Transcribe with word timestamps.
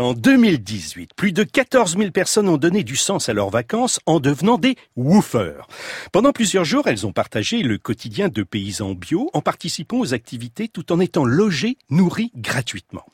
En 0.00 0.14
2018, 0.14 1.10
plus 1.14 1.32
de 1.32 1.42
14 1.42 1.98
000 1.98 2.10
personnes 2.10 2.48
ont 2.48 2.56
donné 2.56 2.84
du 2.84 2.96
sens 2.96 3.28
à 3.28 3.34
leurs 3.34 3.50
vacances 3.50 4.00
en 4.06 4.18
devenant 4.18 4.56
des 4.56 4.76
woofers. 4.96 5.66
Pendant 6.10 6.32
plusieurs 6.32 6.64
jours, 6.64 6.86
elles 6.86 7.06
ont 7.06 7.12
partagé 7.12 7.62
le 7.62 7.76
quotidien 7.76 8.28
de 8.28 8.42
paysans 8.42 8.94
bio 8.94 9.28
en 9.34 9.42
participant 9.42 9.98
aux 9.98 10.14
activités 10.14 10.68
tout 10.68 10.90
en 10.90 11.00
étant 11.00 11.26
logées, 11.26 11.76
nourries 11.90 12.32
gratuitement. 12.34 13.04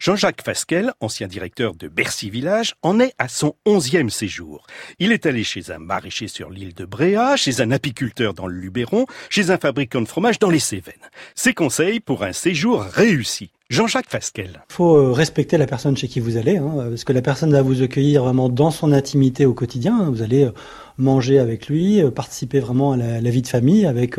Jean-Jacques 0.00 0.42
Fasquel, 0.44 0.92
ancien 0.98 1.28
directeur 1.28 1.76
de 1.76 1.86
Bercy 1.86 2.28
Village, 2.28 2.74
en 2.82 2.98
est 2.98 3.14
à 3.18 3.28
son 3.28 3.54
onzième 3.64 4.10
séjour. 4.10 4.66
Il 4.98 5.12
est 5.12 5.26
allé 5.26 5.44
chez 5.44 5.70
un 5.70 5.78
maraîcher 5.78 6.26
sur 6.26 6.50
l'île 6.50 6.74
de 6.74 6.84
Bréa, 6.84 7.36
chez 7.36 7.60
un 7.60 7.70
apiculteur 7.70 8.34
dans 8.34 8.48
le 8.48 8.56
Luberon, 8.56 9.06
chez 9.30 9.50
un 9.50 9.58
fabricant 9.58 10.02
de 10.02 10.08
fromage 10.08 10.40
dans 10.40 10.50
les 10.50 10.58
Cévennes. 10.58 10.94
Ses 11.36 11.54
conseils 11.54 12.00
pour 12.00 12.24
un 12.24 12.32
séjour 12.32 12.82
réussi. 12.82 13.52
Jean-Jacques 13.72 14.10
Fasquel. 14.10 14.62
Il 14.68 14.74
faut 14.74 14.96
euh, 14.96 15.12
respecter 15.12 15.56
la 15.56 15.66
personne 15.66 15.96
chez 15.96 16.06
qui 16.06 16.20
vous 16.20 16.36
allez, 16.36 16.58
hein, 16.58 16.88
parce 16.90 17.04
que 17.04 17.14
la 17.14 17.22
personne 17.22 17.50
va 17.52 17.62
vous 17.62 17.82
accueillir 17.82 18.22
vraiment 18.22 18.50
dans 18.50 18.70
son 18.70 18.92
intimité 18.92 19.46
au 19.46 19.54
quotidien. 19.54 19.98
Hein. 19.98 20.10
Vous 20.10 20.20
allez 20.20 20.44
euh, 20.44 20.52
manger 20.98 21.38
avec 21.38 21.68
lui, 21.68 22.02
euh, 22.02 22.10
participer 22.10 22.60
vraiment 22.60 22.92
à 22.92 22.98
la, 22.98 23.30
vie 23.30 23.40
de 23.40 23.46
famille 23.46 23.86
avec 23.86 24.16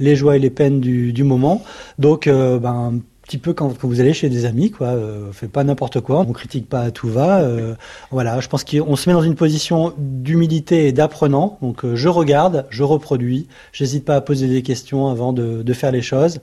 les 0.00 0.16
joies 0.16 0.34
et 0.34 0.38
les 0.40 0.50
peines 0.50 0.80
du, 0.80 1.12
du 1.12 1.22
moment. 1.22 1.62
Donc, 2.00 2.28
ben, 2.28 3.00
petit 3.26 3.38
peu 3.38 3.52
quand, 3.52 3.76
vous 3.82 4.00
allez 4.00 4.12
chez 4.12 4.28
des 4.28 4.44
amis, 4.44 4.70
quoi. 4.70 4.88
Euh, 4.88 5.32
fait 5.32 5.48
pas 5.48 5.64
n'importe 5.64 6.00
quoi, 6.00 6.20
on 6.20 6.32
critique 6.32 6.68
pas 6.68 6.80
à 6.80 6.90
tout 6.90 7.08
va. 7.08 7.40
Euh, 7.40 7.74
voilà, 8.10 8.40
je 8.40 8.48
pense 8.48 8.64
qu'on 8.64 8.96
se 8.96 9.08
met 9.08 9.14
dans 9.14 9.22
une 9.22 9.34
position 9.34 9.92
d'humilité 9.98 10.86
et 10.86 10.92
d'apprenant. 10.92 11.58
Donc 11.60 11.84
euh, 11.84 11.96
je 11.96 12.08
regarde, 12.08 12.66
je 12.70 12.84
reproduis, 12.84 13.48
j'hésite 13.72 14.04
pas 14.04 14.14
à 14.14 14.20
poser 14.20 14.46
des 14.46 14.62
questions 14.62 15.08
avant 15.08 15.32
de, 15.32 15.62
de 15.62 15.72
faire 15.72 15.90
les 15.90 16.02
choses. 16.02 16.38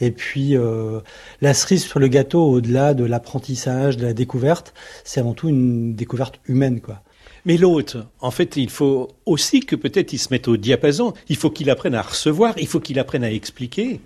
Et 0.00 0.12
puis 0.12 0.56
euh, 0.56 1.00
la 1.40 1.54
cerise 1.54 1.84
sur 1.84 1.98
le 1.98 2.08
gâteau, 2.08 2.44
au-delà 2.44 2.94
de 2.94 3.04
l'apprentissage, 3.04 3.96
de 3.96 4.06
la 4.06 4.14
découverte, 4.14 4.74
c'est 5.04 5.20
avant 5.20 5.34
tout 5.34 5.48
une 5.48 5.94
découverte 5.94 6.40
humaine, 6.46 6.80
quoi. 6.80 7.02
Mais 7.44 7.56
l'autre, 7.56 8.06
en 8.20 8.30
fait, 8.30 8.56
il 8.56 8.70
faut 8.70 9.08
aussi 9.26 9.60
que 9.60 9.74
peut-être 9.74 10.12
il 10.12 10.18
se 10.18 10.28
mette 10.30 10.46
au 10.46 10.56
diapason. 10.56 11.12
Il 11.28 11.34
faut 11.34 11.50
qu'il 11.50 11.70
apprenne 11.70 11.96
à 11.96 12.02
recevoir, 12.02 12.54
il 12.56 12.68
faut 12.68 12.78
qu'il 12.78 13.00
apprenne 13.00 13.24
à 13.24 13.32
expliquer. 13.32 14.00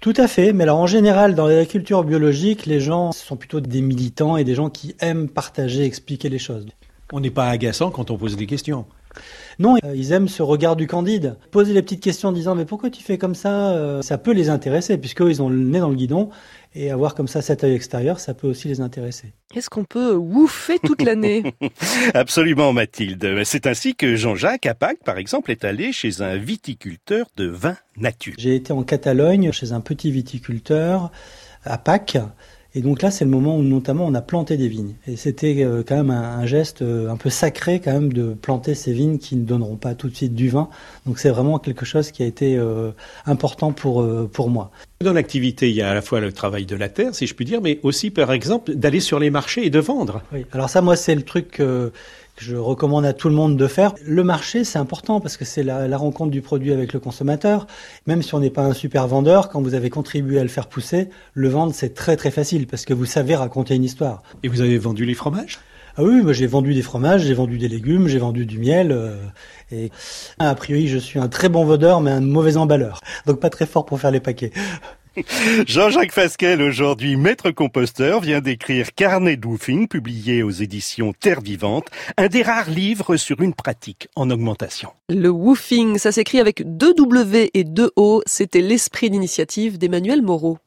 Tout 0.00 0.14
à 0.16 0.28
fait, 0.28 0.52
mais 0.52 0.64
alors 0.64 0.78
en 0.78 0.86
général, 0.86 1.34
dans 1.34 1.46
l'agriculture 1.46 2.04
biologique, 2.04 2.66
les 2.66 2.80
gens 2.80 3.12
sont 3.12 3.36
plutôt 3.36 3.60
des 3.60 3.80
militants 3.80 4.36
et 4.36 4.44
des 4.44 4.54
gens 4.54 4.70
qui 4.70 4.94
aiment 5.00 5.28
partager, 5.28 5.84
expliquer 5.84 6.28
les 6.28 6.38
choses. 6.38 6.66
On 7.12 7.20
n'est 7.20 7.30
pas 7.30 7.48
agaçant 7.48 7.90
quand 7.90 8.10
on 8.10 8.18
pose 8.18 8.36
des 8.36 8.46
questions. 8.46 8.84
Non, 9.58 9.76
euh, 9.84 9.94
ils 9.94 10.12
aiment 10.12 10.28
ce 10.28 10.42
regard 10.42 10.76
du 10.76 10.86
candide. 10.86 11.36
Poser 11.50 11.72
les 11.72 11.82
petites 11.82 12.02
questions 12.02 12.28
en 12.28 12.32
disant 12.32 12.54
mais 12.54 12.64
pourquoi 12.64 12.90
tu 12.90 13.02
fais 13.02 13.18
comme 13.18 13.34
ça 13.34 13.70
euh, 13.70 14.02
Ça 14.02 14.18
peut 14.18 14.32
les 14.32 14.50
intéresser 14.50 14.98
puisqu'ils 14.98 15.42
ont 15.42 15.48
le 15.48 15.58
nez 15.58 15.80
dans 15.80 15.88
le 15.88 15.96
guidon 15.96 16.30
et 16.74 16.90
avoir 16.90 17.14
comme 17.14 17.26
ça 17.26 17.40
cet 17.40 17.64
œil 17.64 17.74
extérieur, 17.74 18.20
ça 18.20 18.34
peut 18.34 18.46
aussi 18.46 18.68
les 18.68 18.82
intéresser. 18.82 19.32
Est-ce 19.54 19.70
qu'on 19.70 19.84
peut 19.84 20.12
wouffer 20.12 20.78
toute 20.78 21.02
l'année 21.02 21.54
Absolument 22.14 22.74
Mathilde. 22.74 23.42
C'est 23.44 23.66
ainsi 23.66 23.94
que 23.94 24.14
Jean-Jacques 24.14 24.66
à 24.66 24.74
Pâques, 24.74 25.02
par 25.02 25.16
exemple, 25.16 25.50
est 25.50 25.64
allé 25.64 25.92
chez 25.92 26.20
un 26.20 26.36
viticulteur 26.36 27.26
de 27.36 27.46
vin 27.46 27.76
nature. 27.96 28.34
J'ai 28.36 28.54
été 28.54 28.74
en 28.74 28.82
Catalogne 28.82 29.52
chez 29.52 29.72
un 29.72 29.80
petit 29.80 30.10
viticulteur 30.10 31.10
à 31.64 31.78
Pâques 31.78 32.18
et 32.76 32.82
donc 32.82 33.00
là, 33.00 33.10
c'est 33.10 33.24
le 33.24 33.30
moment 33.30 33.56
où 33.56 33.62
notamment 33.62 34.04
on 34.04 34.12
a 34.12 34.20
planté 34.20 34.58
des 34.58 34.68
vignes. 34.68 34.96
Et 35.06 35.16
c'était 35.16 35.64
euh, 35.64 35.82
quand 35.82 35.96
même 35.96 36.10
un, 36.10 36.44
geste 36.44 36.82
euh, 36.82 37.08
un 37.08 37.16
peu 37.16 37.30
sacré 37.30 37.80
quand 37.80 37.92
même 37.92 38.12
de 38.12 38.34
planter 38.34 38.74
ces 38.74 38.92
vignes 38.92 39.16
qui 39.16 39.36
ne 39.36 39.46
donneront 39.46 39.76
pas 39.76 39.94
tout 39.94 40.10
de 40.10 40.14
suite 40.14 40.34
du 40.34 40.50
vin. 40.50 40.68
Donc 41.06 41.18
c'est 41.18 41.30
vraiment 41.30 41.58
quelque 41.58 41.86
chose 41.86 42.10
qui 42.10 42.22
a 42.22 42.26
été 42.26 42.58
euh, 42.58 42.90
important 43.24 43.72
pour, 43.72 44.06
pour 44.30 44.50
moi. 44.50 44.70
Dans 45.02 45.12
l'activité, 45.12 45.68
il 45.68 45.76
y 45.76 45.82
a 45.82 45.90
à 45.90 45.94
la 45.94 46.00
fois 46.00 46.20
le 46.20 46.32
travail 46.32 46.64
de 46.64 46.74
la 46.74 46.88
terre, 46.88 47.14
si 47.14 47.26
je 47.26 47.34
puis 47.34 47.44
dire, 47.44 47.60
mais 47.60 47.80
aussi 47.82 48.10
par 48.10 48.32
exemple 48.32 48.74
d'aller 48.74 49.00
sur 49.00 49.18
les 49.18 49.28
marchés 49.28 49.66
et 49.66 49.70
de 49.70 49.78
vendre. 49.78 50.22
Oui, 50.32 50.46
alors 50.52 50.70
ça, 50.70 50.80
moi, 50.80 50.96
c'est 50.96 51.14
le 51.14 51.22
truc 51.22 51.48
que 51.48 51.92
je 52.38 52.56
recommande 52.56 53.04
à 53.04 53.12
tout 53.12 53.28
le 53.28 53.34
monde 53.34 53.58
de 53.58 53.66
faire. 53.66 53.94
Le 54.04 54.24
marché, 54.24 54.64
c'est 54.64 54.78
important 54.78 55.20
parce 55.20 55.36
que 55.36 55.44
c'est 55.44 55.62
la, 55.62 55.96
rencontre 55.98 56.30
du 56.30 56.40
produit 56.40 56.72
avec 56.72 56.94
le 56.94 57.00
consommateur. 57.00 57.66
Même 58.06 58.22
si 58.22 58.34
on 58.34 58.40
n'est 58.40 58.50
pas 58.50 58.62
un 58.62 58.72
super 58.72 59.06
vendeur, 59.06 59.50
quand 59.50 59.60
vous 59.60 59.74
avez 59.74 59.90
contribué 59.90 60.38
à 60.38 60.42
le 60.42 60.48
faire 60.48 60.66
pousser, 60.66 61.10
le 61.34 61.48
vendre, 61.50 61.74
c'est 61.74 61.92
très 61.92 62.16
très 62.16 62.30
facile 62.30 62.66
parce 62.66 62.86
que 62.86 62.94
vous 62.94 63.06
savez 63.06 63.36
raconter 63.36 63.74
une 63.74 63.84
histoire. 63.84 64.22
Et 64.42 64.48
vous 64.48 64.62
avez 64.62 64.78
vendu 64.78 65.04
les 65.04 65.14
fromages? 65.14 65.58
Ah 65.98 66.02
oui, 66.02 66.20
moi 66.22 66.34
j'ai 66.34 66.46
vendu 66.46 66.74
des 66.74 66.82
fromages, 66.82 67.22
j'ai 67.22 67.34
vendu 67.34 67.56
des 67.56 67.68
légumes, 67.68 68.06
j'ai 68.06 68.18
vendu 68.18 68.44
du 68.44 68.58
miel. 68.58 68.92
Euh, 68.92 69.16
et 69.72 69.90
a 70.38 70.54
priori, 70.54 70.88
je 70.88 70.98
suis 70.98 71.18
un 71.18 71.28
très 71.28 71.48
bon 71.48 71.64
vendeur, 71.64 72.00
mais 72.00 72.10
un 72.10 72.20
mauvais 72.20 72.58
emballeur. 72.58 73.00
Donc 73.26 73.40
pas 73.40 73.48
très 73.48 73.66
fort 73.66 73.86
pour 73.86 73.98
faire 73.98 74.10
les 74.10 74.20
paquets. 74.20 74.52
Jean-Jacques 75.66 76.12
Fasquel, 76.12 76.60
aujourd'hui 76.60 77.16
maître 77.16 77.50
composteur, 77.50 78.20
vient 78.20 78.40
d'écrire 78.40 78.94
Carnet 78.94 79.36
d'Woofing, 79.36 79.88
publié 79.88 80.42
aux 80.42 80.50
éditions 80.50 81.14
Terre 81.18 81.40
Vivante, 81.40 81.86
un 82.18 82.28
des 82.28 82.42
rares 82.42 82.70
livres 82.70 83.16
sur 83.16 83.40
une 83.40 83.54
pratique 83.54 84.08
en 84.16 84.30
augmentation. 84.30 84.90
Le 85.08 85.30
woofing, 85.30 85.98
ça 85.98 86.12
s'écrit 86.12 86.40
avec 86.40 86.62
deux 86.76 86.92
W 86.92 87.50
et 87.54 87.64
deux 87.64 87.90
O, 87.96 88.22
c'était 88.26 88.60
l'esprit 88.60 89.08
d'initiative 89.08 89.78
d'Emmanuel 89.78 90.20
Moreau. 90.20 90.58